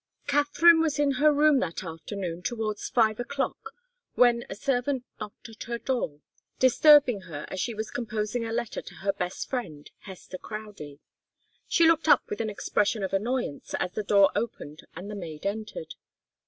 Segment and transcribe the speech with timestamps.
[0.25, 3.69] Katharine was in her room that afternoon towards five o'clock,
[4.15, 6.21] when a servant knocked at her door,
[6.57, 11.01] disturbing her as she was composing a letter to her best friend, Hester Crowdie.
[11.67, 15.45] She looked up with an expression of annoyance as the door opened and the maid
[15.45, 15.93] entered.